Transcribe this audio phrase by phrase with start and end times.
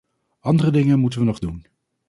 [0.41, 1.65] Andere dingen moeten we nog doen.